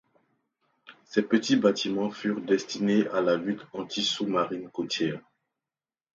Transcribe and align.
Ces 1.03 1.21
petits 1.21 1.57
bâtiments 1.57 2.09
furent 2.09 2.41
destinés 2.41 3.07
à 3.09 3.21
la 3.21 3.37
lutte 3.37 3.67
anti-sous-marine 3.73 4.67
côtière. 4.71 5.21